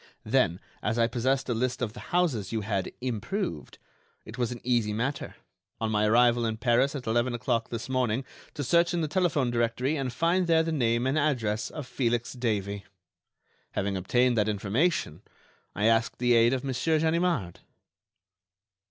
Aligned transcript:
Then, 0.25 0.59
as 0.81 0.97
I 0.97 1.05
possessed 1.05 1.47
a 1.47 1.53
list 1.53 1.79
of 1.79 1.93
the 1.93 1.99
houses 2.09 2.51
you 2.51 2.61
had 2.61 2.91
'improved,' 3.01 3.77
it 4.25 4.35
was 4.35 4.51
an 4.51 4.59
easy 4.63 4.93
matter, 4.93 5.35
on 5.79 5.91
my 5.91 6.07
arrival 6.07 6.43
in 6.43 6.57
Paris 6.57 6.95
at 6.95 7.05
eleven 7.05 7.35
o'clock 7.35 7.69
this 7.69 7.87
morning, 7.87 8.25
to 8.55 8.63
search 8.63 8.95
in 8.95 9.01
the 9.01 9.07
telephone 9.07 9.51
directory 9.51 9.95
and 9.95 10.11
find 10.11 10.47
there 10.47 10.63
the 10.63 10.71
name 10.71 11.05
and 11.05 11.19
address 11.19 11.69
of 11.69 11.85
Felix 11.85 12.33
Davey. 12.33 12.83
Having 13.73 13.95
obtained 13.95 14.35
that 14.39 14.49
information, 14.49 15.21
I 15.75 15.85
asked 15.85 16.17
the 16.17 16.33
aid 16.33 16.51
of 16.51 16.63
Monsieur 16.63 16.97
Ganimard." 16.97 17.59